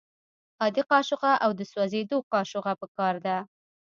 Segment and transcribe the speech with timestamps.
[0.61, 3.37] عادي قاشوغه او د سوځیدو قاشوغه پکار ده.